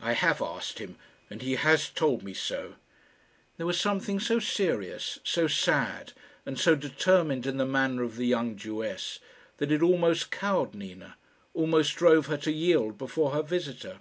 "I 0.00 0.12
have 0.12 0.40
asked 0.40 0.78
him, 0.78 0.94
and 1.28 1.42
he 1.42 1.56
has 1.56 1.90
told 1.90 2.22
me 2.22 2.32
so." 2.32 2.76
There 3.56 3.66
was 3.66 3.80
something 3.80 4.20
so 4.20 4.38
serious, 4.38 5.18
so 5.24 5.48
sad, 5.48 6.12
and 6.46 6.56
so 6.56 6.76
determined 6.76 7.44
in 7.44 7.56
the 7.56 7.66
manner 7.66 8.04
of 8.04 8.14
the 8.14 8.26
young 8.28 8.54
Jewess, 8.54 9.18
that 9.56 9.72
it 9.72 9.82
almost 9.82 10.30
cowed 10.30 10.76
Nina 10.76 11.16
almost 11.54 11.96
drove 11.96 12.26
her 12.26 12.36
to 12.36 12.52
yield 12.52 12.98
before 12.98 13.32
her 13.32 13.42
visitor. 13.42 13.98